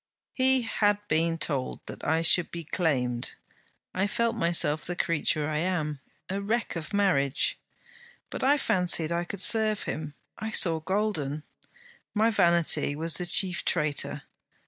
[0.33, 3.35] He had been told that I should be claimed.
[3.93, 7.59] I felt myself the creature I am a wreck of marriage.
[8.31, 11.43] But I fancied I could serve him: I saw golden.
[12.15, 14.23] My vanity was the chief traitor.